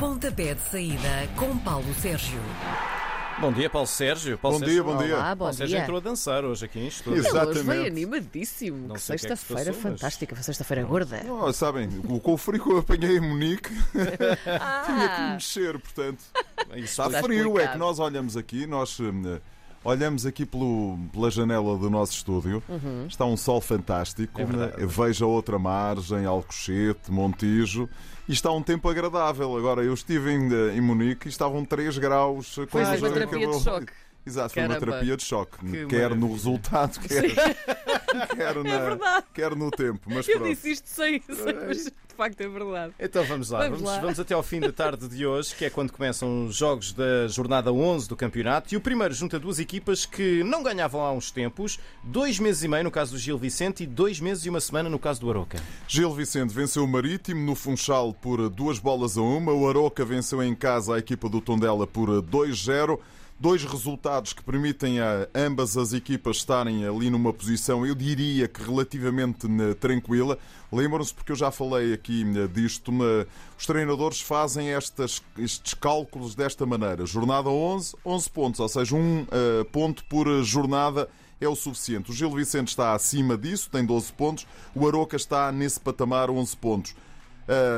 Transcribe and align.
Pontapé 0.00 0.54
de 0.54 0.60
saída 0.62 1.28
com 1.36 1.56
Paulo 1.58 1.92
Sérgio. 1.94 2.40
Bom 3.38 3.52
dia, 3.52 3.68
Paulo 3.70 3.86
Sérgio. 3.86 4.38
Paulo 4.38 4.58
Bom 4.58 4.64
Sérgio. 4.64 4.82
dia, 4.84 4.92
bom 4.94 5.02
dia. 5.04 5.14
Olá, 5.16 5.34
bom 5.34 5.38
Paulo 5.44 5.54
Sérgio 5.54 5.76
dia. 5.76 5.82
entrou 5.82 5.98
a 5.98 6.00
dançar 6.00 6.42
hoje 6.44 6.64
aqui 6.64 6.78
em 6.80 6.86
estúdio. 6.88 7.18
Exato. 7.20 7.36
Ele 7.36 7.40
hoje 7.50 7.58
Exatamente. 7.60 7.82
veio 7.82 7.92
animadíssimo. 7.92 8.76
Não 8.88 8.94
que 8.94 8.94
é 8.94 8.98
sexta-feira 8.98 9.72
mas- 9.72 9.76
fantástica. 9.82 10.34
Foi 10.34 10.42
sexta-feira 10.42 10.82
gorda. 10.84 11.22
Oh, 11.28 11.52
sabem, 11.52 11.88
o- 12.08 12.18
com 12.18 12.32
o 12.32 12.36
frio 12.38 12.62
que 12.62 12.70
eu 12.72 12.78
apanhei 12.78 13.18
em 13.18 13.20
Munique, 13.20 13.68
tinha 13.92 14.06
que 14.16 15.20
Ah, 15.20 15.30
mexer, 15.34 15.78
portanto. 15.78 16.24
Isso 16.74 16.84
Está 16.84 17.06
Está 17.06 17.22
frio, 17.22 17.38
é 17.38 17.42
explicado. 17.42 17.72
que 17.72 17.78
nós 17.78 17.98
olhamos 17.98 18.36
aqui, 18.38 18.66
nós 18.66 18.98
hum, 19.00 19.38
olhamos 19.84 20.26
aqui 20.26 20.44
pelo, 20.44 20.98
pela 21.12 21.30
janela 21.30 21.76
do 21.78 21.88
nosso 21.90 22.12
estúdio, 22.12 22.62
Uhum. 22.68 23.06
está 23.08 23.24
um 23.24 23.36
sol 23.36 23.60
fantástico, 23.60 24.40
É 24.40 24.44
né? 24.46 24.72
vejo 24.86 25.24
a 25.24 25.28
outra 25.28 25.58
margem, 25.58 26.24
Alcochete, 26.26 27.10
Montijo, 27.10 27.88
e 28.28 28.32
está 28.32 28.50
um 28.52 28.62
tempo 28.62 28.88
agradável. 28.88 29.56
Agora, 29.56 29.82
eu 29.82 29.94
estive 29.94 30.30
em, 30.32 30.52
eh, 30.52 30.76
em 30.76 30.80
Munique 30.80 31.26
e 31.26 31.30
estavam 31.30 31.64
3 31.64 31.98
graus. 31.98 32.58
Foi 32.68 32.84
uma 32.84 33.10
terapia 33.10 33.46
de 33.48 33.60
choque. 33.62 33.92
Exato, 34.26 34.52
foi 34.54 34.66
uma 34.66 34.78
terapia 34.78 35.16
de 35.16 35.24
choque, 35.24 35.56
Que 35.64 35.86
quer 35.86 36.14
no 36.14 36.30
resultado, 36.32 37.00
quer, 37.00 37.22
quer, 38.36 38.54
na- 38.62 38.78
verdade. 38.78 39.26
quer 39.32 39.56
no 39.56 39.70
tempo. 39.70 40.00
Mas 40.06 40.28
Eu 40.28 40.38
pronto. 40.38 40.50
disse 40.50 40.72
isto 40.72 40.88
sem, 40.88 41.20
sem 41.22 41.54
mas 41.66 41.84
de 41.86 41.92
facto 42.16 42.40
é 42.42 42.48
verdade. 42.48 42.92
Então 43.00 43.24
vamos 43.24 43.48
lá. 43.50 43.60
Vamos 43.60 43.78
Vamos, 43.80 43.94
lá. 43.94 44.00
vamos 44.00 44.20
até 44.20 44.34
ao 44.34 44.42
fim 44.42 44.60
da 44.60 44.70
tarde 44.70 45.08
de 45.08 45.24
hoje, 45.26 45.54
que 45.54 45.64
é 45.64 45.70
quando 45.70 45.90
começam 45.92 46.44
os 46.46 46.54
jogos 46.54 46.92
da 46.92 47.26
jornada 47.28 47.72
11 47.72 48.08
do 48.08 48.14
campeonato. 48.16 48.74
E 48.74 48.76
o 48.76 48.80
primeiro 48.80 49.14
junta 49.14 49.38
duas 49.38 49.58
equipas 49.58 50.04
que 50.04 50.44
não 50.44 50.62
ganhavam 50.62 51.00
há 51.00 51.10
uns 51.12 51.30
tempos. 51.30 51.78
Dois 52.04 52.38
meses 52.38 52.62
e 52.62 52.68
meio 52.68 52.84
no 52.84 52.90
caso 52.90 53.12
do 53.12 53.18
Gil 53.18 53.38
Vicente 53.38 53.84
e 53.84 53.86
dois 53.86 54.20
meses 54.20 54.44
e 54.44 54.50
uma 54.50 54.60
semana 54.60 54.90
no 54.90 54.98
caso 54.98 55.20
do 55.20 55.30
Aroca. 55.30 55.58
Gil 55.88 56.12
Vicente 56.14 56.52
venceu 56.54 56.84
o 56.84 56.88
Marítimo 56.88 57.40
no 57.44 57.54
Funchal 57.54 58.12
por 58.12 58.50
duas 58.50 58.78
bolas 58.78 59.16
a 59.16 59.22
uma. 59.22 59.52
O 59.52 59.66
Aroca 59.68 60.04
venceu 60.04 60.42
em 60.42 60.54
casa 60.54 60.94
a 60.94 60.98
equipa 60.98 61.26
do 61.28 61.40
Tondela 61.40 61.86
por 61.86 62.08
2-0. 62.22 62.98
Dois 63.40 63.64
resultados 63.64 64.34
que 64.34 64.42
permitem 64.42 65.00
a 65.00 65.26
ambas 65.34 65.74
as 65.78 65.94
equipas 65.94 66.36
estarem 66.36 66.86
ali 66.86 67.08
numa 67.08 67.32
posição, 67.32 67.86
eu 67.86 67.94
diria 67.94 68.46
que 68.46 68.62
relativamente 68.62 69.48
né, 69.48 69.72
tranquila. 69.72 70.36
Lembram-se, 70.70 71.14
porque 71.14 71.32
eu 71.32 71.36
já 71.36 71.50
falei 71.50 71.94
aqui 71.94 72.22
né, 72.22 72.46
disto, 72.46 72.92
né, 72.92 73.24
os 73.58 73.64
treinadores 73.64 74.20
fazem 74.20 74.68
estas, 74.74 75.22
estes 75.38 75.72
cálculos 75.72 76.34
desta 76.34 76.66
maneira. 76.66 77.06
Jornada 77.06 77.48
11, 77.48 77.96
11 78.04 78.30
pontos, 78.30 78.60
ou 78.60 78.68
seja, 78.68 78.94
um 78.94 79.26
eh, 79.32 79.64
ponto 79.72 80.04
por 80.04 80.28
jornada 80.44 81.08
é 81.40 81.48
o 81.48 81.56
suficiente. 81.56 82.10
O 82.10 82.14
Gil 82.14 82.30
Vicente 82.32 82.68
está 82.68 82.92
acima 82.92 83.38
disso, 83.38 83.70
tem 83.70 83.86
12 83.86 84.12
pontos. 84.12 84.46
O 84.74 84.86
Aroca 84.86 85.16
está 85.16 85.50
nesse 85.50 85.80
patamar, 85.80 86.28
11 86.28 86.56
pontos. 86.58 86.94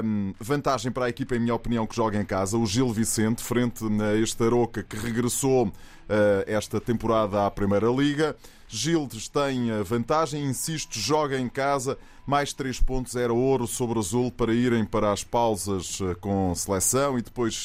Hum, 0.04 0.34
vantagem 0.38 0.92
para 0.92 1.06
a 1.06 1.08
equipa, 1.08 1.34
em 1.34 1.38
minha 1.38 1.54
opinião, 1.54 1.86
que 1.86 1.96
joga 1.96 2.20
em 2.20 2.26
casa. 2.26 2.58
O 2.58 2.66
Gil 2.66 2.92
Vicente, 2.92 3.42
frente 3.42 3.82
a 4.02 4.14
este 4.14 4.44
Aroca 4.44 4.82
que 4.82 4.96
regressou 4.96 5.72
eh, 6.10 6.44
esta 6.46 6.78
temporada 6.78 7.46
à 7.46 7.50
Primeira 7.50 7.86
Liga. 7.86 8.36
Gildes 8.68 9.28
tem 9.28 9.70
a 9.70 9.82
vantagem, 9.82 10.44
insisto, 10.44 10.98
joga 10.98 11.38
em 11.38 11.48
casa. 11.48 11.96
Mais 12.26 12.52
3 12.52 12.80
pontos 12.80 13.16
era 13.16 13.32
ouro 13.32 13.66
sobre 13.66 13.98
azul 13.98 14.30
para 14.30 14.52
irem 14.52 14.84
para 14.84 15.10
as 15.10 15.24
pausas 15.24 16.00
eh, 16.02 16.14
com 16.20 16.54
seleção 16.54 17.18
e 17.18 17.22
depois 17.22 17.64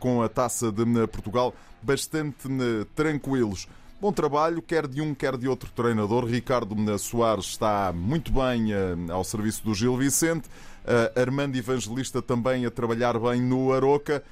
com 0.00 0.22
a 0.22 0.28
taça 0.30 0.72
de 0.72 0.84
Portugal 1.08 1.54
bastante 1.82 2.48
tranquilos. 2.94 3.68
Bom 3.98 4.12
trabalho, 4.12 4.60
quer 4.60 4.86
de 4.86 5.00
um, 5.00 5.14
quer 5.14 5.38
de 5.38 5.48
outro 5.48 5.70
treinador. 5.74 6.26
Ricardo 6.26 6.76
Soares 6.98 7.46
está 7.46 7.90
muito 7.94 8.30
bem 8.30 8.70
eh, 8.70 8.94
ao 9.10 9.24
serviço 9.24 9.64
do 9.64 9.74
Gil 9.74 9.96
Vicente. 9.96 10.50
Eh, 10.84 11.12
Armando 11.16 11.56
Evangelista 11.56 12.20
também 12.20 12.66
a 12.66 12.70
trabalhar 12.70 13.18
bem 13.18 13.40
no 13.40 13.72
Aroca. 13.72 14.22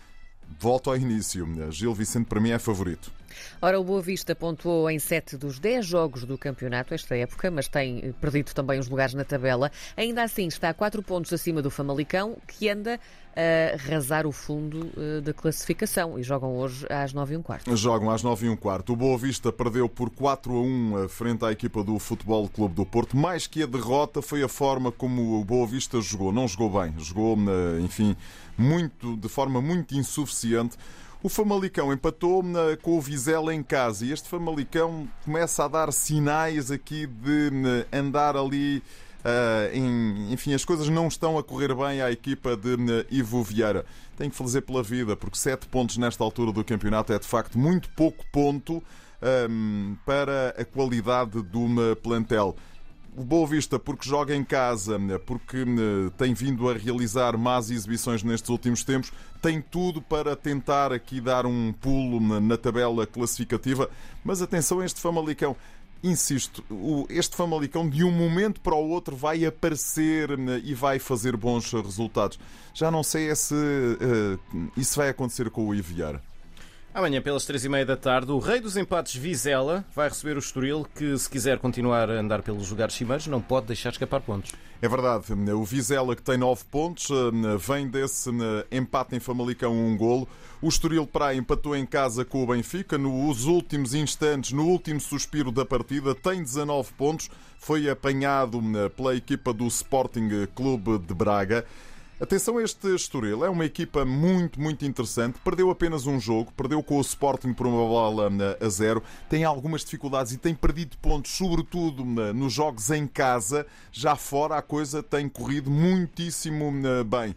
Volto 0.60 0.90
ao 0.90 0.96
início. 0.98 1.48
Gil 1.70 1.94
Vicente 1.94 2.26
para 2.26 2.40
mim 2.40 2.50
é 2.50 2.58
favorito. 2.58 3.10
Ora, 3.60 3.78
o 3.78 3.84
Boa 3.84 4.00
Vista 4.00 4.34
pontuou 4.34 4.90
em 4.90 4.98
7 4.98 5.36
dos 5.36 5.58
10 5.58 5.86
jogos 5.86 6.24
do 6.24 6.36
campeonato 6.36 6.94
esta 6.94 7.16
época, 7.16 7.50
mas 7.50 7.69
tem 7.69 7.98
eh, 7.98 8.12
perdido 8.20 8.53
também 8.54 8.78
os 8.78 8.88
lugares 8.88 9.14
na 9.14 9.25
tabela. 9.25 9.70
Ainda 9.97 10.22
assim, 10.22 10.47
está 10.47 10.69
a 10.70 10.75
4 10.75 11.03
pontos 11.03 11.32
acima 11.32 11.62
do 11.62 11.70
Famalicão, 11.70 12.36
que 12.47 12.69
anda 12.69 12.98
a 13.36 13.76
rasar 13.76 14.26
o 14.26 14.32
fundo 14.32 14.91
eh, 14.97 15.20
da 15.20 15.32
classificação 15.32 16.19
e 16.19 16.22
jogam 16.22 16.56
hoje 16.56 16.86
às 16.88 17.12
9 17.12 17.34
e 17.34 17.36
um 17.36 17.42
quarto. 17.42 17.76
Jogam 17.76 18.10
às 18.10 18.22
9 18.22 18.47
e 18.47 18.48
um 18.48 18.56
quarto. 18.56 18.92
O 18.92 18.97
Boa 18.97 19.19
Vista 19.19 19.53
perdeu 19.53 19.88
por 19.88 20.09
4 20.10 20.53
a 20.54 20.60
1 20.60 21.09
frente 21.09 21.44
à 21.44 21.50
equipa 21.50 21.82
do 21.82 21.98
Futebol 21.98 22.48
Clube 22.48 22.75
do 22.75 22.86
Porto. 22.86 23.16
Mais 23.16 23.47
que 23.47 23.62
a 23.62 23.66
derrota 23.66 24.22
foi 24.22 24.42
a 24.42 24.48
forma 24.48 24.92
como 24.92 25.41
o 25.41 25.44
Boa 25.44 25.66
Vista 25.66 26.00
jogou. 26.00 26.32
Não 26.32 26.47
jogou 26.47 26.80
bem. 26.80 26.94
Jogou, 26.98 27.36
eh, 27.36 27.80
enfim, 27.80 28.16
muito, 28.56 29.16
de 29.16 29.28
forma 29.28 29.60
muito 29.60 29.97
insuficiente. 29.97 30.76
O 31.24 31.28
Famalicão 31.30 31.90
empatou 31.90 32.42
na- 32.42 32.76
com 32.82 32.98
o 32.98 33.00
Vizela 33.00 33.54
em 33.54 33.62
casa 33.62 34.04
e 34.04 34.12
este 34.12 34.28
Famalicão 34.28 35.08
começa 35.24 35.64
a 35.64 35.68
dar 35.68 35.90
sinais 35.90 36.70
aqui 36.70 37.06
de 37.06 37.50
eh, 37.90 37.98
andar 37.98 38.36
ali. 38.36 38.82
eh, 39.26 39.70
em- 39.72 40.34
enfim, 40.34 40.52
as 40.52 40.66
coisas 40.66 40.86
não 40.90 41.08
estão 41.08 41.38
a 41.38 41.42
correr 41.42 41.74
bem 41.74 42.02
à 42.02 42.12
equipa 42.12 42.54
de 42.58 42.74
eh, 42.74 43.06
Ivo 43.10 43.42
Vieira. 43.42 43.86
Tem 44.18 44.28
que 44.28 44.36
fazer 44.36 44.60
pela 44.60 44.82
vida, 44.82 45.16
porque 45.16 45.38
7 45.38 45.66
pontos 45.66 45.96
nesta 45.96 46.22
altura 46.22 46.52
do 46.52 46.62
campeonato 46.62 47.10
é 47.10 47.18
de 47.18 47.26
facto 47.26 47.58
muito 47.58 47.88
pouco 47.96 48.22
ponto 48.30 48.82
ehm, 49.22 49.94
para 50.04 50.50
a 50.58 50.62
qualidade 50.66 51.41
do 51.41 51.64
eh, 51.91 51.94
plantel. 51.94 52.54
O 53.16 53.22
Boa 53.22 53.47
Vista, 53.47 53.78
porque 53.78 54.08
joga 54.08 54.34
em 54.34 54.42
casa, 54.42 54.98
porque 55.25 55.58
eh, 55.58 56.10
tem 56.19 56.34
vindo 56.34 56.69
a 56.69 56.75
realizar 56.75 57.38
más 57.38 57.70
exibições 57.70 58.25
nestes 58.25 58.50
últimos 58.50 58.82
tempos, 58.82 59.12
tem 59.41 59.62
tudo 59.62 60.02
para 60.02 60.34
tentar 60.34 60.92
aqui 60.92 61.20
dar 61.20 61.47
um 61.47 61.72
pulo 61.72 62.19
na, 62.41 62.56
tabela 62.56 63.06
classificativa. 63.06 63.88
Mas 64.24 64.42
atenção 64.42 64.80
a 64.80 64.84
este 64.84 65.00
Famalicão. 65.00 65.54
Insisto, 66.03 66.64
este 67.08 67.36
Famalicão 67.36 67.88
de 67.88 68.03
um 68.03 68.10
momento 68.10 68.60
para 68.60 68.74
o 68.74 68.88
outro 68.88 69.14
vai 69.14 69.44
aparecer 69.47 70.32
eh, 70.32 70.60
e 70.64 70.74
vai 70.74 70.98
fazer 70.98 71.36
bons 71.36 71.72
resultados. 71.72 72.36
Já 72.74 72.91
não 72.91 73.04
sei 73.04 73.30
é 73.30 73.34
se 73.36 73.54
eh, 73.54 74.38
isso 74.76 74.97
vai 74.97 75.08
acontecer 75.08 75.50
com 75.50 75.69
o 75.69 75.72
Iviar. 75.72 76.20
Amanhã, 76.94 77.21
pelas 77.21 77.44
três 77.44 77.65
e 77.65 77.69
meia 77.69 77.84
da 77.84 77.97
tarde, 77.97 78.31
o 78.31 78.38
rei 78.38 78.60
dos 78.60 78.77
empates 78.77 79.16
Vizela 79.16 79.84
vai 79.97 80.09
receber 80.09 80.37
o 80.37 80.38
Estoril, 80.38 80.87
que 80.94 81.19
se 81.19 81.28
quiser 81.28 81.59
continuar 81.59 82.09
a 82.09 82.21
andar 82.21 82.41
pelos 82.41 82.71
lugares 82.71 82.94
cimeiros, 82.94 83.27
não 83.27 83.43
pode 83.43 83.66
deixar 83.66 83.91
escapar 83.91 84.21
pontos. 84.21 84.53
É 84.81 84.88
verdade, 84.88 85.33
o 85.33 85.65
Vizela 85.65 86.15
que 86.15 86.22
tem 86.22 86.38
9 86.38 86.62
pontos, 86.71 87.09
vem 87.59 87.88
desse 87.88 88.31
empate 88.71 89.16
em 89.16 89.19
Famalicão 89.19 89.72
um 89.72 89.97
golo. 89.97 90.28
O 90.62 90.69
Estoril 90.69 91.04
Praia 91.04 91.37
empatou 91.37 91.75
em 91.75 91.84
casa 91.84 92.25
com 92.25 92.44
o 92.44 92.47
Benfica 92.47 92.97
nos 92.97 93.44
últimos 93.44 93.93
instantes, 93.93 94.53
no 94.53 94.65
último 94.65 95.00
suspiro 95.00 95.50
da 95.50 95.65
partida, 95.65 96.15
tem 96.15 96.44
19 96.44 96.93
pontos, 96.93 97.28
foi 97.59 97.91
apanhado 97.91 98.62
pela 98.97 99.16
equipa 99.16 99.53
do 99.53 99.66
Sporting 99.66 100.47
Clube 100.54 100.99
de 100.99 101.12
Braga. 101.12 101.66
Atenção 102.24 102.56
a 102.56 102.62
este 102.62 102.88
Estoril, 102.94 103.44
é 103.44 103.50
uma 103.50 103.66
equipa 103.66 104.02
muito, 104.02 104.58
muito 104.58 104.82
interessante. 104.86 105.38
Perdeu 105.44 105.68
apenas 105.68 106.06
um 106.06 106.18
jogo, 106.18 106.50
perdeu 106.56 106.82
com 106.82 106.96
o 106.96 107.00
Sporting 107.02 107.52
por 107.52 107.66
uma 107.66 107.86
bola 107.86 108.32
eh, 108.40 108.64
a 108.64 108.68
zero. 108.70 109.02
Tem 109.28 109.44
algumas 109.44 109.84
dificuldades 109.84 110.32
e 110.32 110.38
tem 110.38 110.54
perdido 110.54 110.96
pontos, 110.96 111.32
sobretudo 111.32 112.02
eh, 112.22 112.32
nos 112.32 112.50
jogos 112.50 112.90
em 112.90 113.06
casa. 113.06 113.66
Já 113.92 114.16
fora 114.16 114.56
a 114.56 114.62
coisa 114.62 115.02
tem 115.02 115.28
corrido 115.28 115.70
muitíssimo 115.70 116.72
eh, 116.86 117.04
bem. 117.04 117.36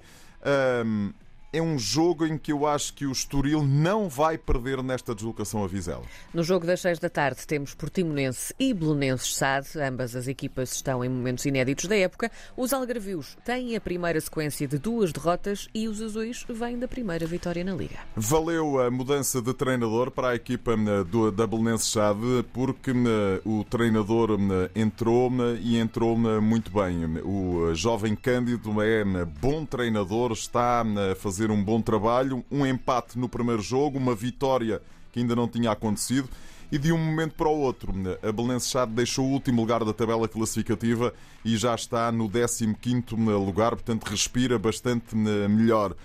É 1.57 1.61
um 1.61 1.79
jogo 1.79 2.25
em 2.25 2.37
que 2.37 2.51
eu 2.51 2.67
acho 2.67 2.93
que 2.93 3.05
o 3.05 3.11
Estoril 3.11 3.63
não 3.63 4.07
vai 4.07 4.37
perder 4.37 4.83
nesta 4.83 5.15
deslocação 5.15 5.63
a 5.63 5.67
Vizela. 5.67 6.03
No 6.31 6.43
jogo 6.43 6.67
das 6.67 6.81
6 6.81 6.99
da 6.99 7.09
tarde 7.09 7.47
temos 7.47 7.73
Portimonense 7.73 8.53
e 8.59 8.73
Belenenses 8.73 9.35
SAD. 9.35 9.67
Ambas 9.81 10.15
as 10.15 10.27
equipas 10.27 10.73
estão 10.73 11.03
em 11.03 11.09
momentos 11.09 11.45
inéditos 11.45 11.87
da 11.87 11.97
época. 11.97 12.31
Os 12.55 12.73
algarvios 12.73 13.35
têm 13.43 13.75
a 13.75 13.81
primeira 13.81 14.21
sequência 14.21 14.67
de 14.67 14.77
duas 14.77 15.11
derrotas 15.11 15.67
e 15.73 15.87
os 15.87 16.01
azuis 16.01 16.45
vêm 16.47 16.77
da 16.77 16.87
primeira 16.87 17.25
vitória 17.25 17.63
na 17.63 17.73
Liga. 17.73 17.97
Valeu 18.15 18.79
a 18.79 18.91
mudança 18.91 19.41
de 19.41 19.53
treinador 19.53 20.11
para 20.11 20.29
a 20.29 20.35
equipa 20.35 20.73
eh, 20.73 21.03
do, 21.05 21.31
da 21.31 21.47
Belenenses 21.47 21.91
Chade, 21.91 22.45
porque 22.53 22.91
eh, 22.91 23.41
o 23.43 23.63
treinador 23.63 24.37
eh, 24.39 24.79
entrou 24.79 25.31
e 25.59 25.77
entrou 25.77 26.15
muito 26.17 26.71
bem. 26.71 27.19
O 27.23 27.73
jovem 27.73 28.15
Cândido 28.15 28.81
é 28.81 29.03
bom 29.25 29.65
treinador, 29.65 30.31
está 30.31 30.81
a 30.81 31.15
fazer 31.15 31.46
um 31.51 31.63
bom 31.63 31.81
trabalho. 31.81 32.43
Um 32.51 32.65
empate 32.65 33.17
no 33.17 33.29
primeiro 33.29 33.61
jogo, 33.61 33.97
uma 33.97 34.15
vitória 34.15 34.81
que 35.11 35.19
ainda 35.19 35.35
não 35.35 35.47
tinha 35.47 35.71
acontecido. 35.71 36.29
E 36.71 36.77
de 36.77 36.91
um 36.91 36.97
momento 36.97 37.33
para 37.35 37.47
o 37.47 37.57
outro, 37.57 37.93
a 38.21 38.31
Belenenses 38.31 38.69
Chade 38.69 38.91
deixou 38.91 39.25
o 39.25 39.31
último 39.31 39.61
lugar 39.61 39.85
da 39.85 39.93
tabela 39.93 40.27
classificativa 40.27 41.13
e 41.45 41.55
já 41.55 41.73
está 41.73 42.11
no 42.11 42.29
15º 42.29 43.15
lugar, 43.45 43.71
portanto 43.71 44.03
respira 44.03 44.59
bastante 44.59 45.15
eh, 45.15 45.47
melhor. 45.47 45.95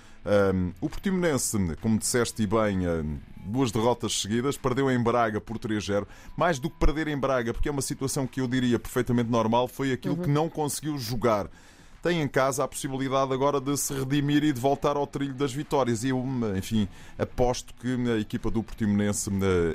O 0.81 0.89
Portimonense, 0.89 1.59
como 1.81 1.99
disseste 1.99 2.45
e 2.45 2.47
bem, 2.47 2.87
um, 2.87 3.19
duas 3.45 3.73
derrotas 3.73 4.21
seguidas, 4.21 4.56
perdeu 4.56 4.91
em 4.91 5.03
Braga 5.03 5.41
por 5.41 5.59
3-0. 5.59 6.06
Mais 6.37 6.61
do 6.61 6.71
que 6.71 6.77
perder 6.79 7.09
em 7.09 7.19
Braga, 7.19 7.53
porque 7.53 7.69
é 7.69 7.73
uma 7.73 7.83
situação 7.83 8.27
que 8.27 8.41
eu 8.41 8.47
diria 8.47 8.79
perfeitamente 8.79 9.31
normal, 9.31 9.67
foi 9.67 9.93
aquilo 9.93 10.17
que 10.17 10.29
não 10.29 10.49
conseguiu 10.49 10.97
jogar. 10.97 11.49
Tem 12.02 12.20
em 12.20 12.28
casa 12.28 12.64
a 12.64 12.69
possibilidade 12.69 13.32
agora 13.32 13.60
de 13.60 13.76
se 13.76 13.94
redimir 13.94 14.43
e 14.43 14.52
de 14.52 14.60
voltar 14.60 14.96
ao 14.96 15.06
trilho 15.06 15.34
das 15.34 15.52
vitórias. 15.52 16.02
E 16.02 16.08
eu, 16.08 16.22
enfim, 16.56 16.88
aposto 17.16 17.72
que 17.75 17.96
a 18.10 18.19
equipa 18.19 18.50
do 18.50 18.62
Portimonense 18.62 19.31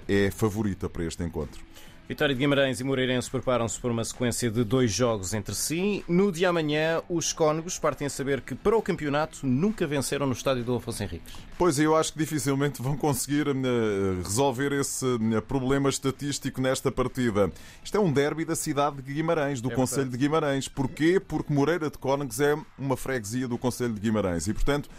é 0.07 0.29
favorita 0.29 0.89
para 0.89 1.05
este 1.05 1.23
encontro. 1.23 1.66
Vitória 2.07 2.33
de 2.33 2.39
Guimarães 2.39 2.79
e 2.79 2.85
Moreirense 2.85 3.29
preparam-se 3.29 3.77
por 3.77 3.91
uma 3.91 4.01
sequência 4.05 4.49
de 4.49 4.63
dois 4.63 4.93
jogos 4.93 5.33
entre 5.33 5.53
si. 5.53 6.05
No 6.07 6.31
dia 6.31 6.47
amanhã, 6.47 7.01
os 7.09 7.33
cónegos 7.33 7.77
partem 7.77 8.07
a 8.07 8.09
saber 8.09 8.39
que 8.39 8.55
para 8.55 8.77
o 8.77 8.81
campeonato 8.81 9.45
nunca 9.45 9.85
venceram 9.85 10.25
no 10.25 10.31
estádio 10.31 10.63
do 10.63 10.77
Afonso 10.77 11.03
Henriques. 11.03 11.33
Pois, 11.57 11.77
eu 11.77 11.97
acho 11.97 12.13
que 12.13 12.19
dificilmente 12.19 12.81
vão 12.81 12.95
conseguir 12.95 13.49
uh, 13.49 14.21
resolver 14.23 14.71
esse 14.71 15.05
uh, 15.05 15.41
problema 15.41 15.89
estatístico 15.89 16.61
nesta 16.61 16.89
partida. 16.89 17.51
Isto 17.83 17.97
é 17.97 17.99
um 17.99 18.13
derby 18.13 18.45
da 18.45 18.55
cidade 18.55 19.01
de 19.01 19.13
Guimarães, 19.13 19.59
do 19.59 19.69
é 19.69 19.75
Conselho 19.75 20.09
de 20.09 20.15
Guimarães. 20.15 20.69
Porquê? 20.69 21.19
Porque 21.19 21.51
Moreira 21.51 21.89
de 21.89 21.97
Cónegos 21.97 22.39
é 22.39 22.57
uma 22.79 22.95
freguesia 22.95 23.49
do 23.49 23.57
Conselho 23.57 23.93
de 23.93 23.99
Guimarães 23.99 24.47
e, 24.47 24.53
portanto, 24.53 24.89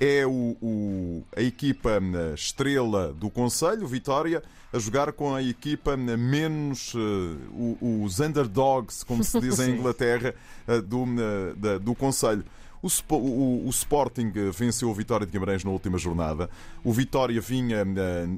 é 0.00 0.26
o, 0.26 0.56
o, 0.60 1.24
a 1.34 1.40
equipa 1.40 1.98
uh, 1.98 2.34
estrela 2.34 3.12
do 3.12 3.30
Conselho, 3.30 3.86
Vitória, 3.86 4.42
a 4.72 4.78
jogar 4.78 5.12
com 5.12 5.34
a 5.34 5.42
equipa 5.42 5.96
menos 5.96 6.94
uh, 6.94 8.04
os 8.04 8.20
underdogs, 8.20 9.02
como 9.04 9.24
se 9.24 9.40
diz 9.40 9.58
em 9.58 9.72
Inglaterra, 9.78 10.34
uh, 10.68 10.82
do, 10.82 11.02
uh, 11.02 11.80
do 11.80 11.94
Conselho. 11.94 12.44
O, 12.82 12.88
o, 13.14 13.66
o, 13.66 13.70
Sporting 13.70 14.32
venceu 14.52 14.90
o 14.90 14.94
Vitória 14.94 15.26
de 15.26 15.32
Guimarães 15.32 15.64
na 15.64 15.70
última 15.70 15.98
jornada. 15.98 16.48
O 16.84 16.92
Vitória 16.92 17.40
vinha 17.40 17.84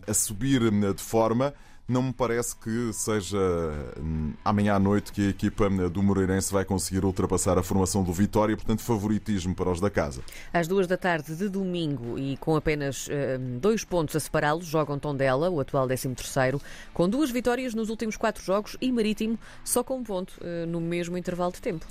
a 0.07 0.15
subir 0.15 0.63
de 0.95 1.03
forma 1.03 1.53
não 1.89 2.03
me 2.03 2.13
parece 2.13 2.55
que 2.55 2.93
seja 2.93 3.39
hum, 3.99 4.35
amanhã 4.45 4.75
à 4.75 4.79
noite 4.79 5.11
que 5.11 5.27
a 5.27 5.31
equipa 5.31 5.69
hum, 5.69 5.89
do 5.89 6.03
Moreirense 6.03 6.53
vai 6.53 6.65
conseguir 6.65 7.05
ultrapassar 7.05 7.57
a 7.57 7.63
formação 7.63 8.05
do 8.05 8.13
Vitória, 8.13 8.55
portanto, 8.55 8.83
favoritismo 8.83 9.55
para 9.55 9.71
os 9.71 9.81
da 9.81 9.89
casa. 9.89 10.21
Às 10.53 10.69
duas 10.69 10.87
da 10.87 10.97
tarde 10.97 11.35
de 11.35 11.49
domingo 11.49 12.19
e 12.19 12.37
com 12.37 12.55
apenas 12.55 13.07
uh, 13.07 13.11
dois 13.59 13.85
pontos 13.85 14.15
a 14.15 14.21
separá-los, 14.21 14.67
jogam 14.67 14.99
Tondela, 14.99 15.49
o 15.49 15.61
atual 15.61 15.89
13, 15.89 16.15
com 16.93 17.09
duas 17.09 17.31
vitórias 17.31 17.75
nos 17.75 17.89
últimos 17.89 18.17
quatro 18.17 18.45
jogos 18.45 18.77
e 18.81 18.93
Marítimo 18.93 19.39
só 19.65 19.83
com 19.83 19.99
um 19.99 20.05
ponto 20.05 20.35
no 20.69 20.81
mesmo 20.81 21.17
intervalo 21.17 21.53
de 21.53 21.61
tempo. 21.61 21.87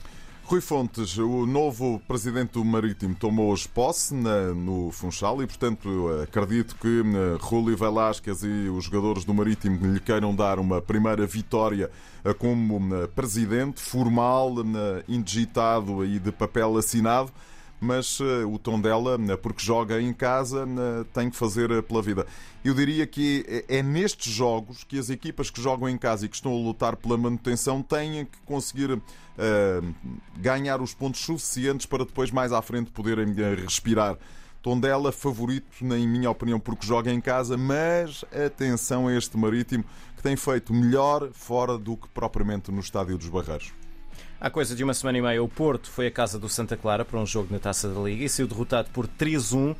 Rui 0.48 0.62
Fontes, 0.62 1.18
o 1.18 1.46
novo 1.46 2.02
presidente 2.08 2.54
do 2.54 2.64
Marítimo, 2.64 3.14
tomou 3.14 3.52
hoje 3.52 3.68
posse 3.68 4.16
na, 4.16 4.54
no 4.54 4.90
Funchal 4.94 5.44
e, 5.44 5.46
portanto, 5.46 6.08
acredito 6.24 6.78
que 6.78 7.02
uh, 7.02 7.38
Rui 7.38 7.76
Velasquez 7.76 8.44
e 8.44 8.70
os 8.70 8.86
jogadores 8.86 9.26
do 9.26 9.34
Marítimo 9.34 9.94
lhe 9.94 10.00
queiram 10.00 10.34
dar 10.34 10.58
uma 10.58 10.82
primeira 10.82 11.28
vitória 11.28 11.92
uh, 12.24 12.34
como 12.34 12.78
uh, 12.78 13.10
presidente, 13.10 13.82
formal, 13.82 14.54
indigitado 15.06 16.06
e 16.06 16.18
de 16.18 16.32
papel 16.32 16.78
assinado 16.78 17.30
mas 17.80 18.20
uh, 18.20 18.48
o 18.52 18.58
tom 18.58 18.80
dela, 18.80 19.18
porque 19.42 19.64
joga 19.64 20.02
em 20.02 20.14
casa, 20.14 20.66
uh, 20.66 21.06
tem 21.14 21.30
que 21.30 21.36
fazer 21.36 21.84
pela 21.84 22.02
vida. 22.02 22.26
Eu 22.64 22.74
diria 22.74 23.06
que 23.06 23.46
é, 23.48 23.78
é 23.78 23.84
nestes 23.84 24.32
jogos 24.32 24.84
que 24.84 24.98
as 24.98 25.10
equipas 25.10 25.50
que 25.50 25.62
jogam 25.62 25.88
em 25.88 25.98
casa 25.98 26.26
e 26.26 26.30
que 26.30 26.36
estão 26.36 26.52
a 26.52 26.56
lutar 26.56 26.96
pela 26.96 27.18
manutenção 27.18 27.82
têm 27.82 28.26
que 28.26 28.38
conseguir 28.46 29.02
ganhar 30.38 30.82
os 30.82 30.96
pontos 30.96 31.22
suficientes 31.22 31.86
para 31.86 32.04
depois, 32.04 32.32
mais 32.32 32.52
à 32.52 32.60
frente, 32.60 32.90
poderem 32.90 33.32
respirar. 33.56 34.18
Tondela, 34.64 35.12
favorito, 35.12 35.86
na 35.86 35.96
minha 35.96 36.30
opinião, 36.30 36.60
porque 36.60 36.86
joga 36.86 37.12
em 37.14 37.22
casa, 37.22 37.56
mas 37.56 38.26
atenção 38.34 39.08
a 39.08 39.16
este 39.16 39.38
Marítimo 39.38 39.86
que 40.16 40.24
tem 40.24 40.36
feito 40.36 40.74
melhor 40.74 41.30
fora 41.32 41.78
do 41.78 41.96
que 41.96 42.10
propriamente 42.10 42.72
no 42.72 42.80
Estádio 42.80 43.18
dos 43.18 43.30
Barreiros. 43.30 43.72
Há 44.39 44.51
coisa 44.51 44.75
de 44.75 44.84
uma 44.84 44.94
semana 44.94 45.18
e 45.18 45.22
meia, 45.22 45.44
o 45.44 45.48
Porto 45.48 45.89
foi 45.89 46.06
à 46.06 46.12
casa 46.12 46.38
do 46.38 46.48
Santa 46.48 46.78
Clara 46.78 47.04
para 47.04 47.19
um 47.19 47.25
jogo 47.25 47.48
na 47.51 47.57
Taça 47.57 47.89
da 47.89 48.00
Liga 48.00 48.24
e 48.24 48.30
saiu 48.30 48.48
derrotado 48.48 48.88
por 48.94 49.07
3-1. 49.07 49.75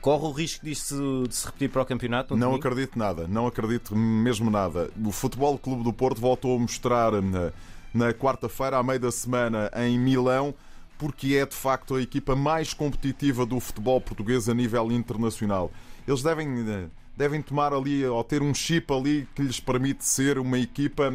Corre 0.00 0.24
o 0.24 0.32
risco 0.32 0.64
disto 0.64 1.26
de 1.28 1.34
se 1.34 1.44
repetir 1.44 1.68
para 1.68 1.82
o 1.82 1.84
campeonato? 1.84 2.34
Não 2.34 2.52
domingo? 2.52 2.66
acredito 2.66 2.98
nada, 2.98 3.28
não 3.28 3.46
acredito 3.46 3.94
mesmo 3.94 4.50
nada. 4.50 4.90
O 5.04 5.12
Futebol 5.12 5.58
Clube 5.58 5.84
do 5.84 5.92
Porto 5.92 6.22
voltou 6.22 6.56
a 6.56 6.58
mostrar 6.58 7.20
na, 7.20 7.52
na 7.92 8.14
quarta-feira, 8.14 8.78
à 8.78 8.82
meio 8.82 8.98
da 8.98 9.12
semana, 9.12 9.70
em 9.76 9.98
Milão, 9.98 10.54
porque 10.96 11.34
é 11.34 11.44
de 11.44 11.54
facto 11.54 11.96
a 11.96 12.00
equipa 12.00 12.34
mais 12.34 12.72
competitiva 12.72 13.44
do 13.44 13.60
futebol 13.60 14.00
português 14.00 14.48
a 14.48 14.54
nível 14.54 14.90
internacional. 14.90 15.70
Eles 16.06 16.22
devem, 16.22 16.88
devem 17.14 17.42
tomar 17.42 17.74
ali, 17.74 18.06
ou 18.06 18.24
ter 18.24 18.40
um 18.40 18.54
chip 18.54 18.90
ali 18.90 19.28
que 19.34 19.42
lhes 19.42 19.60
permite 19.60 20.02
ser 20.06 20.38
uma 20.38 20.58
equipa 20.58 21.10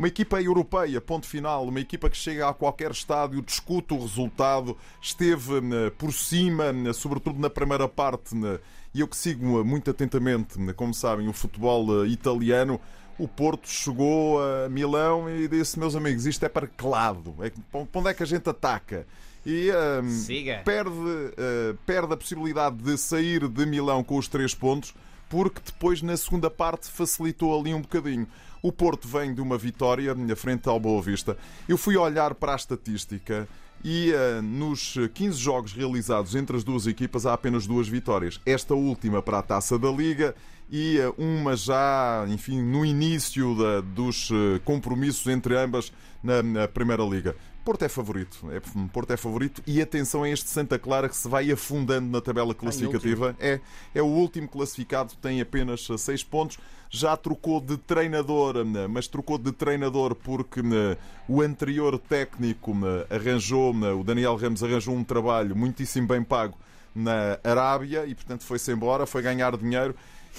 uma 0.00 0.08
equipa 0.08 0.40
europeia, 0.40 0.98
ponto 0.98 1.26
final, 1.26 1.68
uma 1.68 1.78
equipa 1.78 2.08
que 2.08 2.16
chega 2.16 2.48
a 2.48 2.54
qualquer 2.54 2.90
estádio, 2.90 3.42
discute 3.42 3.92
o 3.92 4.00
resultado, 4.00 4.74
esteve 4.98 5.58
eh, 5.58 5.90
por 5.90 6.10
cima, 6.10 6.72
eh, 6.86 6.92
sobretudo 6.94 7.38
na 7.38 7.50
primeira 7.50 7.86
parte, 7.86 8.34
eh, 8.34 8.58
e 8.94 9.00
eu 9.00 9.06
que 9.06 9.14
sigo 9.14 9.62
muito 9.62 9.90
atentamente, 9.90 10.56
como 10.72 10.94
sabem, 10.94 11.28
o 11.28 11.34
futebol 11.34 12.06
italiano. 12.06 12.80
O 13.18 13.28
Porto 13.28 13.68
chegou 13.68 14.40
a 14.42 14.70
Milão 14.70 15.28
e 15.28 15.46
disse: 15.46 15.78
Meus 15.78 15.94
amigos, 15.94 16.24
isto 16.24 16.46
é 16.46 16.48
para 16.48 16.66
que 16.66 16.86
lado? 16.86 17.36
É, 17.40 17.52
para 17.70 18.00
onde 18.00 18.08
é 18.08 18.14
que 18.14 18.22
a 18.22 18.26
gente 18.26 18.48
ataca? 18.48 19.06
E 19.44 19.70
um, 19.70 20.64
perde, 20.64 20.90
uh, 20.90 21.76
perde 21.84 22.14
a 22.14 22.16
possibilidade 22.16 22.76
de 22.76 22.96
sair 22.96 23.46
de 23.46 23.66
Milão 23.66 24.02
com 24.02 24.16
os 24.16 24.28
três 24.28 24.54
pontos, 24.54 24.94
porque 25.30 25.60
depois 25.64 26.02
na 26.02 26.16
segunda 26.16 26.50
parte 26.50 26.90
facilitou 26.90 27.58
ali 27.58 27.72
um 27.72 27.80
bocadinho. 27.80 28.26
O 28.60 28.70
Porto 28.70 29.08
vem 29.08 29.32
de 29.32 29.40
uma 29.40 29.56
vitória 29.56 30.14
na 30.14 30.36
frente 30.36 30.68
ao 30.68 30.78
Boa 30.78 31.00
Vista. 31.00 31.38
Eu 31.66 31.78
fui 31.78 31.96
olhar 31.96 32.34
para 32.34 32.52
a 32.52 32.56
estatística 32.56 33.48
e 33.82 34.12
uh, 34.12 34.42
nos 34.42 34.96
15 35.14 35.38
jogos 35.38 35.72
realizados 35.72 36.34
entre 36.34 36.56
as 36.56 36.64
duas 36.64 36.86
equipas 36.86 37.24
há 37.24 37.32
apenas 37.32 37.66
duas 37.66 37.88
vitórias. 37.88 38.38
Esta 38.44 38.74
última 38.74 39.22
para 39.22 39.38
a 39.38 39.42
Taça 39.42 39.78
da 39.78 39.90
Liga 39.90 40.34
e 40.68 40.98
uh, 40.98 41.14
uma 41.16 41.56
já, 41.56 42.26
enfim, 42.28 42.60
no 42.60 42.84
início 42.84 43.56
da, 43.56 43.80
dos 43.80 44.30
uh, 44.30 44.60
compromissos 44.64 45.26
entre 45.28 45.56
ambas 45.56 45.92
na, 46.22 46.42
na 46.42 46.68
Primeira 46.68 47.04
Liga. 47.04 47.34
Porto 47.70 47.84
é 47.84 47.88
favorito. 47.88 48.50
É, 48.50 48.60
Porto 48.92 49.12
é 49.12 49.16
favorito 49.16 49.62
e 49.64 49.80
atenção 49.80 50.24
a 50.24 50.28
este 50.28 50.50
Santa 50.50 50.76
Clara 50.76 51.08
que 51.08 51.14
se 51.14 51.28
vai 51.28 51.52
afundando 51.52 52.10
na 52.10 52.20
tabela 52.20 52.52
classificativa. 52.52 53.36
É, 53.38 53.60
é 53.94 54.02
o 54.02 54.06
último 54.06 54.48
classificado, 54.48 55.14
tem 55.22 55.40
apenas 55.40 55.86
6 55.86 56.24
pontos. 56.24 56.58
Já 56.90 57.16
trocou 57.16 57.60
de 57.60 57.76
treinador, 57.76 58.56
mas 58.88 59.06
trocou 59.06 59.38
de 59.38 59.52
treinador 59.52 60.16
porque 60.16 60.60
o 61.28 61.40
anterior 61.40 61.96
técnico 61.96 62.74
arranjou, 63.08 63.72
o 63.72 64.02
Daniel 64.02 64.34
Ramos 64.34 64.64
arranjou 64.64 64.96
um 64.96 65.04
trabalho 65.04 65.54
muitíssimo 65.54 66.08
bem 66.08 66.24
pago 66.24 66.58
na 66.92 67.38
Arábia 67.44 68.04
e 68.04 68.16
portanto 68.16 68.42
foi-se 68.42 68.72
embora, 68.72 69.06
foi 69.06 69.22
ganhar 69.22 69.56
dinheiro 69.56 69.94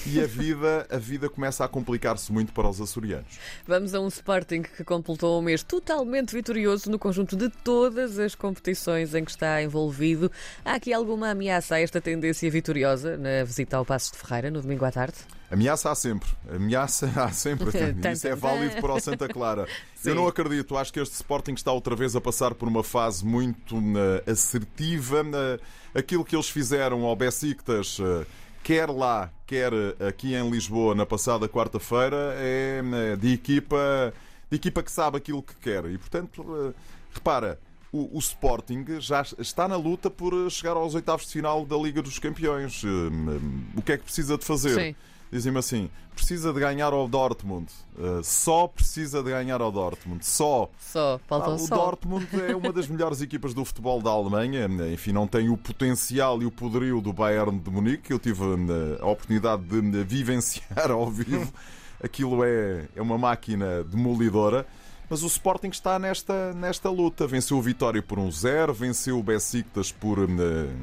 e 0.05 0.19
a 0.19 0.25
vida, 0.25 0.87
a 0.89 0.97
vida 0.97 1.29
começa 1.29 1.63
a 1.63 1.67
complicar-se 1.67 2.31
muito 2.31 2.51
para 2.53 2.67
os 2.67 2.81
açorianos. 2.81 3.39
Vamos 3.67 3.93
a 3.93 3.99
um 3.99 4.07
Sporting 4.07 4.63
que 4.63 4.83
completou 4.83 5.39
um 5.39 5.41
mês 5.41 5.63
totalmente 5.63 6.33
vitorioso 6.33 6.89
no 6.89 6.97
conjunto 6.97 7.35
de 7.35 7.49
todas 7.49 8.17
as 8.17 8.35
competições 8.35 9.13
em 9.13 9.23
que 9.23 9.31
está 9.31 9.61
envolvido. 9.61 10.31
Há 10.65 10.75
aqui 10.75 10.93
alguma 10.93 11.29
ameaça 11.29 11.75
a 11.75 11.79
esta 11.79 12.01
tendência 12.01 12.49
vitoriosa 12.49 13.17
na 13.17 13.43
visita 13.43 13.77
ao 13.77 13.85
Passos 13.85 14.11
de 14.11 14.17
Ferreira 14.17 14.49
no 14.49 14.61
domingo 14.61 14.85
à 14.85 14.91
tarde? 14.91 15.17
Ameaça 15.51 15.91
há 15.91 15.95
sempre. 15.95 16.29
Ameaça 16.49 17.11
há 17.13 17.29
sempre. 17.31 17.69
Isso 18.13 18.25
é 18.25 18.33
válido 18.33 18.79
para 18.79 18.93
o 18.93 18.99
Santa 19.01 19.27
Clara. 19.27 19.67
Eu 20.03 20.15
não 20.15 20.25
acredito. 20.25 20.77
Acho 20.77 20.93
que 20.93 20.99
este 20.99 21.13
Sporting 21.15 21.53
está 21.53 21.73
outra 21.73 21.93
vez 21.93 22.15
a 22.15 22.21
passar 22.21 22.55
por 22.55 22.69
uma 22.69 22.83
fase 22.83 23.25
muito 23.25 23.77
uh, 23.77 24.31
assertiva. 24.31 25.21
Uh, 25.23 25.61
aquilo 25.93 26.23
que 26.23 26.35
eles 26.35 26.49
fizeram 26.49 27.03
ao 27.03 27.15
Besiktas. 27.17 27.99
Uh, 27.99 28.25
quer 28.63 28.89
lá, 28.89 29.29
quer 29.51 29.73
aqui 30.07 30.33
em 30.33 30.49
Lisboa 30.49 30.95
na 30.95 31.05
passada 31.05 31.49
quarta-feira, 31.49 32.33
é 32.37 32.81
né, 32.81 33.17
de 33.17 33.33
equipa, 33.33 34.13
de 34.49 34.55
equipa 34.55 34.81
que 34.81 34.89
sabe 34.89 35.17
aquilo 35.17 35.43
que 35.43 35.53
quer. 35.55 35.83
E, 35.87 35.97
portanto, 35.97 36.45
eh, 36.55 36.73
repara, 37.13 37.59
o, 37.91 38.15
o, 38.15 38.19
Sporting 38.19 38.85
já 39.01 39.21
está 39.37 39.67
na 39.67 39.75
luta 39.75 40.09
por 40.09 40.49
chegar 40.49 40.77
aos 40.77 40.95
oitavos 40.95 41.25
de 41.25 41.33
final 41.33 41.65
da 41.65 41.75
Liga 41.75 42.01
dos 42.01 42.17
Campeões. 42.17 42.81
Eh, 42.85 43.77
o 43.77 43.81
que 43.81 43.91
é 43.91 43.97
que 43.97 44.05
precisa 44.05 44.37
de 44.37 44.45
fazer? 44.45 44.73
Sim 44.73 44.95
dizem-me 45.31 45.59
assim: 45.59 45.89
precisa 46.13 46.51
de 46.53 46.59
ganhar 46.59 46.93
ao 46.93 47.07
Dortmund. 47.07 47.71
Uh, 47.97 48.23
só 48.23 48.67
precisa 48.67 49.23
de 49.23 49.29
ganhar 49.29 49.61
ao 49.61 49.71
Dortmund. 49.71 50.25
Só. 50.25 50.69
Só, 50.79 51.19
falta 51.27 51.51
ah, 51.51 51.55
O 51.55 51.59
só. 51.59 51.75
Dortmund 51.75 52.27
é 52.49 52.55
uma 52.55 52.71
das 52.71 52.87
melhores 52.89 53.21
equipas 53.21 53.53
do 53.53 53.63
futebol 53.63 54.01
da 54.01 54.09
Alemanha. 54.09 54.67
Enfim, 54.91 55.11
não 55.11 55.27
tem 55.27 55.49
o 55.49 55.57
potencial 55.57 56.41
e 56.41 56.45
o 56.45 56.51
poderio 56.51 57.01
do 57.01 57.13
Bayern 57.13 57.57
de 57.59 57.69
Munique. 57.69 58.11
Eu 58.11 58.19
tive 58.19 58.43
uh, 58.43 58.57
a 59.01 59.07
oportunidade 59.07 59.63
de 59.63 60.03
vivenciar 60.03 60.91
ao 60.91 61.09
vivo. 61.09 61.51
Aquilo 62.03 62.43
é, 62.43 62.87
é 62.95 63.01
uma 63.01 63.17
máquina 63.17 63.83
demolidora. 63.83 64.65
Mas 65.11 65.23
o 65.23 65.27
Sporting 65.27 65.67
está 65.67 65.99
nesta, 65.99 66.53
nesta 66.53 66.89
luta. 66.89 67.27
Venceu 67.27 67.57
o 67.57 67.61
Vitória 67.61 68.01
por 68.01 68.17
1-0, 68.17 68.69
um 68.69 68.73
venceu 68.73 69.19
o 69.19 69.21
Besiktas 69.21 69.91
por 69.91 70.19
uh, 70.19 70.29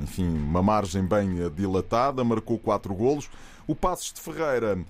enfim, 0.03 0.29
uma 0.29 0.63
margem 0.63 1.03
bem 1.03 1.51
dilatada, 1.57 2.23
marcou 2.23 2.59
4 2.59 2.95
golos. 2.95 3.31
O 3.67 3.75
Passos 3.75 4.13
de 4.13 4.21
Ferreira 4.21 4.85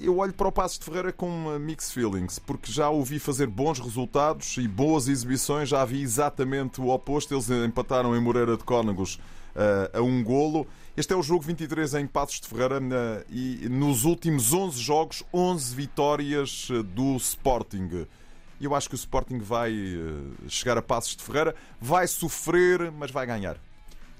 eu 0.00 0.16
olho 0.16 0.32
para 0.32 0.48
o 0.48 0.52
Passos 0.52 0.78
de 0.78 0.84
Ferreira 0.86 1.12
com 1.12 1.58
mixed 1.58 1.92
feelings, 1.92 2.38
porque 2.38 2.72
já 2.72 2.88
ouvi 2.88 3.18
fazer 3.18 3.48
bons 3.48 3.78
resultados 3.78 4.56
e 4.56 4.66
boas 4.66 5.08
exibições, 5.08 5.68
já 5.68 5.84
vi 5.84 6.00
exatamente 6.00 6.80
o 6.80 6.88
oposto. 6.88 7.34
Eles 7.34 7.50
empataram 7.50 8.16
em 8.16 8.20
Moreira 8.20 8.56
de 8.56 8.64
Cónegos 8.64 9.16
uh, 9.16 9.98
a 9.98 10.00
um 10.00 10.24
golo. 10.24 10.66
Este 10.96 11.12
é 11.12 11.16
o 11.16 11.22
jogo 11.22 11.42
23 11.42 11.94
em 11.94 12.06
Passos 12.06 12.40
de 12.40 12.48
Ferreira 12.48 12.78
uh, 12.78 13.24
e 13.28 13.68
nos 13.68 14.04
últimos 14.04 14.54
11 14.54 14.80
jogos, 14.80 15.24
11 15.34 15.74
vitórias 15.74 16.68
do 16.94 17.16
Sporting. 17.16 18.06
Eu 18.60 18.74
acho 18.74 18.88
que 18.88 18.94
o 18.94 18.96
Sporting 18.96 19.38
vai 19.38 19.72
chegar 20.48 20.76
a 20.76 20.82
Passos 20.82 21.16
de 21.16 21.22
Ferreira, 21.22 21.54
vai 21.80 22.06
sofrer, 22.06 22.90
mas 22.92 23.10
vai 23.10 23.26
ganhar. 23.26 23.56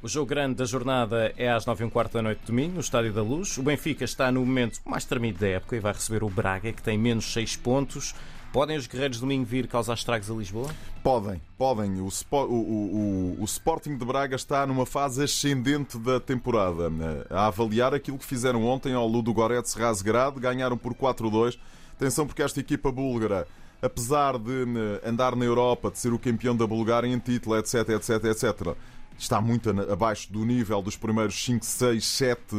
O 0.02 0.08
jogo 0.08 0.26
grande 0.26 0.54
da 0.54 0.64
jornada 0.64 1.34
é 1.36 1.50
às 1.50 1.66
9 1.66 1.84
h 1.84 1.92
quarto 1.92 2.14
da 2.14 2.22
noite 2.22 2.40
de 2.40 2.46
domingo, 2.46 2.74
no 2.74 2.80
Estádio 2.80 3.12
da 3.12 3.22
Luz. 3.22 3.58
O 3.58 3.62
Benfica 3.62 4.02
está 4.02 4.32
no 4.32 4.40
momento 4.40 4.80
mais 4.86 5.04
tremido 5.04 5.40
da 5.40 5.48
época 5.48 5.76
e 5.76 5.80
vai 5.80 5.92
receber 5.92 6.24
o 6.24 6.30
Braga, 6.30 6.72
que 6.72 6.82
tem 6.82 6.96
menos 6.96 7.30
6 7.34 7.56
pontos. 7.56 8.14
Podem 8.50 8.78
os 8.78 8.86
guerreiros 8.86 9.18
de 9.18 9.20
domingo 9.20 9.44
vir 9.44 9.68
causar 9.68 9.92
estragos 9.92 10.30
a 10.30 10.34
Lisboa? 10.34 10.70
Podem, 11.04 11.40
podem. 11.58 12.00
O, 12.00 12.08
o, 12.08 12.36
o, 12.36 13.36
o, 13.40 13.44
Sporting 13.44 13.98
de 13.98 14.04
Braga 14.04 14.34
está 14.34 14.66
numa 14.66 14.86
fase 14.86 15.22
ascendente 15.22 15.98
da 15.98 16.18
temporada. 16.18 16.90
A 17.28 17.46
avaliar 17.48 17.94
aquilo 17.94 18.18
que 18.18 18.24
fizeram 18.24 18.64
ontem 18.64 18.94
ao 18.94 19.06
Ludo 19.06 19.34
Gorets 19.34 19.74
Razgrad, 19.74 20.38
ganharam 20.38 20.78
por 20.78 20.94
4-2. 20.94 21.58
Atenção 21.92 22.26
porque 22.26 22.42
esta 22.42 22.58
equipa 22.58 22.90
búlgara, 22.90 23.46
apesar 23.82 24.38
de 24.38 24.66
andar 25.04 25.34
na 25.36 25.44
Europa, 25.44 25.90
de 25.90 25.98
ser 25.98 26.12
o 26.12 26.18
campeão 26.18 26.56
da 26.56 26.66
Bulgária 26.66 27.08
em 27.08 27.18
título, 27.18 27.56
etc, 27.56 27.88
etc, 27.90 28.24
etc, 28.24 28.76
está 29.18 29.40
muito 29.40 29.70
abaixo 29.90 30.32
do 30.32 30.44
nível 30.44 30.80
dos 30.80 30.96
primeiros 30.96 31.42
5, 31.44 31.64
6, 31.64 32.06
7 32.06 32.56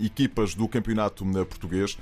equipas 0.00 0.54
do 0.54 0.68
campeonato 0.68 1.24
português. 1.48 1.96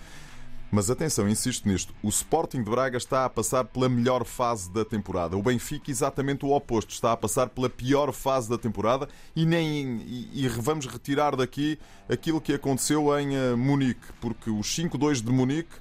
Mas 0.75 0.91
atenção, 0.91 1.29
insisto 1.29 1.69
nisto: 1.69 1.95
o 2.03 2.09
Sporting 2.09 2.65
de 2.65 2.69
Braga 2.69 2.97
está 2.97 3.25
a 3.25 3.31
passar 3.31 3.65
pela 3.65 3.89
melhor 3.89 4.25
fase 4.25 4.69
da 4.73 4.85
temporada. 4.85 5.37
O 5.37 5.43
Benfica, 5.43 5.89
exatamente 5.89 6.45
o 6.45 6.51
oposto, 6.51 6.91
está 6.91 7.13
a 7.13 7.17
passar 7.17 7.49
pela 7.51 7.71
pior 7.71 8.13
fase 8.13 8.51
da 8.51 8.59
temporada 8.59 9.09
e, 9.37 9.47
nem, 9.47 9.99
e, 10.05 10.45
e 10.45 10.49
vamos 10.49 10.87
retirar 10.87 11.37
daqui 11.37 11.79
aquilo 12.09 12.41
que 12.41 12.53
aconteceu 12.53 13.17
em 13.17 13.37
uh, 13.37 13.57
Munique, 13.57 14.13
porque 14.21 14.51
os 14.51 14.67
5-2 14.67 15.23
de 15.23 15.31
Munique 15.31 15.77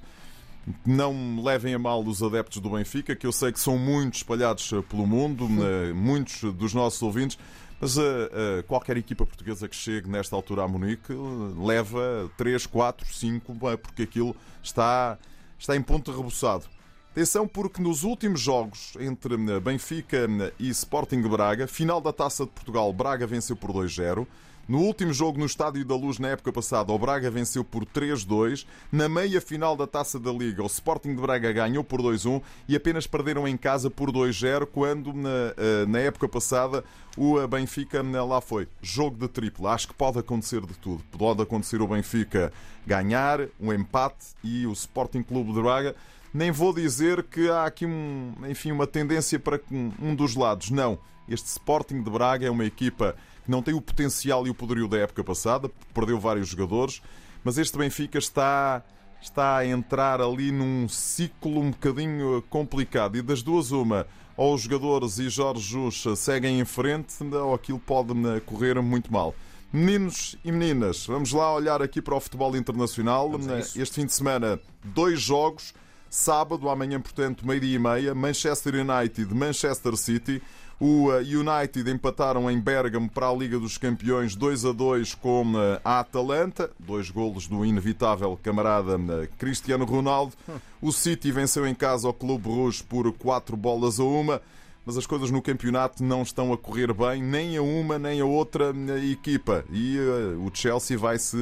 não 0.86 1.42
levem 1.42 1.74
a 1.74 1.78
mal 1.78 2.02
os 2.02 2.22
adeptos 2.22 2.60
do 2.60 2.70
Benfica, 2.70 3.14
que 3.14 3.26
eu 3.26 3.32
sei 3.32 3.52
que 3.52 3.60
são 3.60 3.78
muitos 3.78 4.20
espalhados 4.20 4.72
eh, 4.72 4.82
pelo 4.82 5.06
mundo, 5.06 5.48
né, 5.48 5.92
muitos 5.94 6.42
dos 6.54 6.72
nossos 6.72 7.02
ouvintes, 7.02 7.38
mas 7.80 7.96
uh, 7.96 8.00
uh, 8.00 8.62
qualquer 8.66 8.96
equipa 8.96 9.26
portuguesa 9.26 9.68
que 9.68 9.76
chegue 9.76 10.08
nesta 10.08 10.34
altura 10.34 10.62
a 10.62 10.68
Munique 10.68 11.12
leva 11.58 12.30
3, 12.36 12.66
4, 12.66 13.12
5, 13.12 13.54
porque 13.82 14.04
aquilo 14.04 14.34
está, 14.62 15.18
está 15.58 15.76
em 15.76 15.82
ponto 15.82 16.10
rebuçado. 16.10 16.64
Atenção, 17.10 17.46
porque 17.46 17.82
nos 17.82 18.02
últimos 18.02 18.40
jogos 18.40 18.94
entre 18.98 19.36
Benfica 19.60 20.26
e 20.58 20.68
Sporting 20.70 21.20
Braga, 21.22 21.66
final 21.66 22.00
da 22.00 22.12
Taça 22.12 22.44
de 22.44 22.50
Portugal, 22.50 22.92
Braga 22.92 23.26
venceu 23.26 23.54
por 23.54 23.70
2-0. 23.70 24.26
No 24.66 24.78
último 24.78 25.12
jogo 25.12 25.38
no 25.38 25.44
Estádio 25.44 25.84
da 25.84 25.94
Luz, 25.94 26.18
na 26.18 26.28
época 26.28 26.52
passada, 26.52 26.92
o 26.92 26.98
Braga 26.98 27.30
venceu 27.30 27.62
por 27.62 27.84
3-2. 27.84 28.66
Na 28.90 29.08
meia 29.08 29.40
final 29.40 29.76
da 29.76 29.86
Taça 29.86 30.18
da 30.18 30.32
Liga, 30.32 30.62
o 30.62 30.66
Sporting 30.66 31.14
de 31.14 31.20
Braga 31.20 31.52
ganhou 31.52 31.84
por 31.84 32.00
2-1 32.00 32.40
e 32.68 32.74
apenas 32.74 33.06
perderam 33.06 33.46
em 33.46 33.56
casa 33.56 33.90
por 33.90 34.10
2-0, 34.10 34.66
quando 34.66 35.12
na, 35.12 35.54
eh, 35.56 35.86
na 35.86 35.98
época 35.98 36.28
passada 36.28 36.82
o 37.16 37.46
Benfica 37.46 38.02
lá 38.02 38.40
foi. 38.40 38.66
Jogo 38.80 39.16
de 39.16 39.28
triplo. 39.28 39.68
Acho 39.68 39.88
que 39.88 39.94
pode 39.94 40.18
acontecer 40.18 40.60
de 40.62 40.74
tudo. 40.74 41.04
Pode 41.16 41.42
acontecer 41.42 41.82
o 41.82 41.86
Benfica 41.86 42.52
ganhar, 42.86 43.40
um 43.60 43.72
empate 43.72 44.34
e 44.42 44.66
o 44.66 44.72
Sporting 44.72 45.22
Clube 45.22 45.52
de 45.52 45.60
Braga. 45.60 45.94
Nem 46.32 46.50
vou 46.50 46.72
dizer 46.74 47.22
que 47.22 47.48
há 47.50 47.64
aqui 47.64 47.86
um, 47.86 48.32
enfim, 48.48 48.72
uma 48.72 48.86
tendência 48.86 49.38
para 49.38 49.60
um 49.70 50.14
dos 50.14 50.34
lados. 50.34 50.70
Não. 50.70 50.98
Este 51.28 51.46
Sporting 51.46 52.02
de 52.02 52.10
Braga 52.10 52.46
é 52.46 52.50
uma 52.50 52.64
equipa 52.64 53.14
não 53.46 53.62
tem 53.62 53.74
o 53.74 53.80
potencial 53.80 54.46
e 54.46 54.50
o 54.50 54.54
poderio 54.54 54.88
da 54.88 54.98
época 54.98 55.22
passada, 55.22 55.70
perdeu 55.92 56.18
vários 56.18 56.48
jogadores, 56.48 57.02
mas 57.42 57.58
este 57.58 57.76
Benfica 57.76 58.18
está, 58.18 58.82
está 59.20 59.58
a 59.58 59.66
entrar 59.66 60.20
ali 60.20 60.50
num 60.50 60.88
ciclo 60.88 61.60
um 61.60 61.70
bocadinho 61.70 62.42
complicado. 62.48 63.16
E 63.16 63.22
das 63.22 63.42
duas, 63.42 63.70
uma, 63.70 64.06
ou 64.36 64.54
os 64.54 64.62
jogadores 64.62 65.18
e 65.18 65.28
Jorge 65.28 65.62
Jus 65.62 66.04
seguem 66.16 66.60
em 66.60 66.64
frente, 66.64 67.22
ou 67.22 67.54
aquilo 67.54 67.78
pode 67.78 68.14
correr 68.46 68.80
muito 68.80 69.12
mal. 69.12 69.34
Meninos 69.72 70.36
e 70.44 70.52
meninas, 70.52 71.04
vamos 71.04 71.32
lá 71.32 71.52
olhar 71.52 71.82
aqui 71.82 72.00
para 72.00 72.14
o 72.14 72.20
futebol 72.20 72.56
internacional. 72.56 73.30
Este 73.76 73.96
fim 73.96 74.06
de 74.06 74.12
semana, 74.12 74.60
dois 74.84 75.20
jogos. 75.20 75.74
Sábado, 76.14 76.68
amanhã, 76.68 77.00
portanto, 77.00 77.44
meio-dia 77.44 77.74
e 77.74 77.78
meia, 77.78 78.14
Manchester 78.14 78.74
United, 78.76 79.34
Manchester 79.34 79.96
City. 79.96 80.40
O 80.78 81.08
uh, 81.08 81.16
United 81.16 81.90
empataram 81.90 82.48
em 82.48 82.60
Bergamo 82.60 83.10
para 83.10 83.28
a 83.28 83.34
Liga 83.34 83.58
dos 83.58 83.76
Campeões 83.76 84.36
2 84.36 84.64
a 84.64 84.70
2 84.72 85.16
com 85.16 85.42
uh, 85.54 85.80
a 85.84 85.98
Atalanta, 85.98 86.70
dois 86.78 87.10
golos 87.10 87.48
do 87.48 87.64
inevitável 87.64 88.38
camarada 88.40 88.96
uh, 88.96 89.28
Cristiano 89.36 89.84
Ronaldo. 89.84 90.34
O 90.80 90.92
City 90.92 91.32
venceu 91.32 91.66
em 91.66 91.74
casa 91.74 92.06
ao 92.06 92.14
Clube 92.14 92.48
Rouge 92.48 92.84
por 92.84 93.12
4 93.12 93.56
bolas 93.56 93.98
a 93.98 94.04
uma, 94.04 94.40
mas 94.86 94.96
as 94.96 95.06
coisas 95.08 95.32
no 95.32 95.42
campeonato 95.42 96.04
não 96.04 96.22
estão 96.22 96.52
a 96.52 96.56
correr 96.56 96.92
bem, 96.92 97.24
nem 97.24 97.56
a 97.56 97.62
uma 97.62 97.98
nem 97.98 98.20
a 98.20 98.24
outra 98.24 98.72
equipa. 99.10 99.64
E 99.68 99.98
o 100.38 100.48
Chelsea 100.54 100.96
vai 100.96 101.18
se 101.18 101.36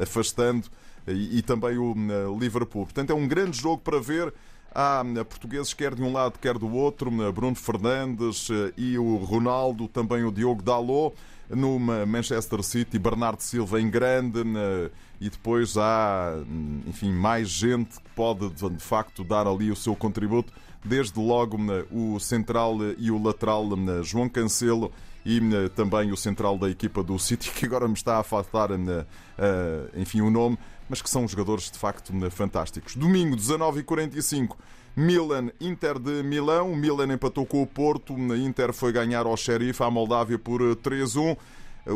afastando 0.00 0.68
e, 1.06 1.42
também 1.42 1.76
o 1.78 1.94
Liverpool. 2.38 2.84
Portanto, 2.84 3.10
é 3.10 3.14
um 3.14 3.28
grande 3.28 3.58
jogo 3.58 3.82
para 3.82 4.00
ver. 4.00 4.32
Há 4.74 5.04
eh, 5.16 5.22
portugueses 5.22 5.72
quer 5.72 5.94
de 5.94 6.02
um 6.02 6.12
lado, 6.12 6.36
quer 6.40 6.58
do 6.58 6.68
outro, 6.74 7.08
eh, 7.22 7.30
Bruno 7.30 7.54
Fernandes 7.54 8.48
eh, 8.50 8.72
e 8.76 8.98
o 8.98 9.16
Ronaldo, 9.18 9.86
também 9.86 10.24
o 10.24 10.32
Diogo 10.32 10.62
Dalot 10.62 11.14
no 11.54 11.78
Manchester 11.78 12.62
City, 12.62 12.98
Bernardo 12.98 13.40
Silva 13.40 13.80
em 13.80 13.88
grande 13.88 14.40
e 15.20 15.30
depois 15.30 15.76
há, 15.76 16.34
enfim, 16.86 17.12
mais 17.12 17.48
gente 17.48 18.00
que 18.00 18.10
pode 18.14 18.48
de 18.50 18.78
facto 18.78 19.24
dar 19.24 19.46
ali 19.46 19.70
o 19.70 19.76
seu 19.76 19.94
contributo, 19.94 20.52
desde 20.84 21.18
logo 21.18 21.58
o 21.90 22.18
central 22.20 22.76
e 22.98 23.10
o 23.10 23.22
lateral 23.22 23.64
João 24.02 24.28
Cancelo 24.28 24.92
e 25.24 25.40
também 25.74 26.12
o 26.12 26.16
central 26.16 26.58
da 26.58 26.68
equipa 26.68 27.02
do 27.02 27.18
City, 27.18 27.50
que 27.56 27.64
agora 27.64 27.88
me 27.88 27.94
está 27.94 28.18
a 28.18 28.22
faltar, 28.22 28.70
enfim, 29.96 30.20
o 30.20 30.30
nome, 30.30 30.58
mas 30.88 31.00
que 31.00 31.08
são 31.08 31.26
jogadores 31.26 31.70
de 31.70 31.78
facto 31.78 32.12
fantásticos. 32.30 32.94
Domingo, 32.94 33.36
19h45. 33.36 34.56
Milan, 34.96 35.50
Inter 35.60 35.98
de 35.98 36.22
Milão. 36.22 36.72
O 36.72 36.76
Milan 36.76 37.12
empatou 37.12 37.44
com 37.44 37.62
o 37.62 37.66
Porto. 37.66 38.14
A 38.14 38.36
Inter 38.36 38.72
foi 38.72 38.92
ganhar 38.92 39.26
ao 39.26 39.36
Sheriff, 39.36 39.82
à 39.82 39.90
Moldávia, 39.90 40.38
por 40.38 40.60
3-1. 40.60 41.36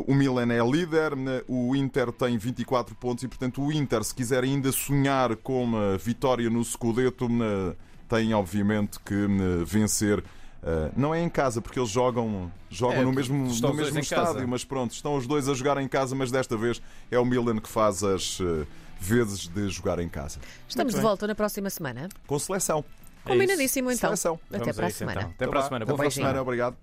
O 0.06 0.14
Milan 0.14 0.52
é 0.52 0.62
líder, 0.62 1.12
o 1.48 1.74
Inter 1.74 2.12
tem 2.12 2.36
24 2.36 2.94
pontos 2.94 3.24
e, 3.24 3.28
portanto, 3.28 3.62
o 3.62 3.72
Inter, 3.72 4.04
se 4.04 4.14
quiser 4.14 4.44
ainda 4.44 4.70
sonhar 4.70 5.34
com 5.36 5.64
uma 5.64 5.96
vitória 5.96 6.50
no 6.50 6.62
Scudetto, 6.62 7.26
tem 8.06 8.34
obviamente 8.34 8.98
que 9.00 9.26
vencer. 9.64 10.22
Não 10.94 11.14
é 11.14 11.22
em 11.22 11.28
casa, 11.30 11.62
porque 11.62 11.78
eles 11.78 11.88
jogam, 11.88 12.52
jogam 12.68 13.00
é, 13.00 13.04
no 13.04 13.14
mesmo, 13.14 13.38
no 13.38 13.74
mesmo 13.74 13.98
estádio, 13.98 14.46
mas 14.46 14.62
pronto, 14.62 14.92
estão 14.92 15.16
os 15.16 15.26
dois 15.26 15.48
a 15.48 15.54
jogar 15.54 15.80
em 15.80 15.88
casa, 15.88 16.14
mas 16.14 16.30
desta 16.30 16.54
vez 16.54 16.82
é 17.10 17.18
o 17.18 17.24
Milan 17.24 17.56
que 17.56 17.68
faz 17.70 18.04
as 18.04 18.42
vezes 19.00 19.48
de 19.48 19.68
jogar 19.68 19.98
em 19.98 20.08
casa. 20.08 20.38
Estamos 20.68 20.94
de 20.94 21.00
volta 21.00 21.26
na 21.26 21.34
próxima 21.34 21.70
semana. 21.70 22.08
Com 22.26 22.38
seleção. 22.38 22.84
Combinadíssimo, 23.24 23.90
então. 23.90 24.08
Seleção. 24.08 24.40
Até 24.52 24.72
para 24.72 24.86
a 24.86 24.90
semana. 24.90 25.20
Então. 25.20 25.30
Até 25.32 25.46
para 25.46 25.60
a 25.60 25.62
semana. 25.62 25.86
Boa 25.86 26.10
semana. 26.10 26.42
Obrigado. 26.42 26.76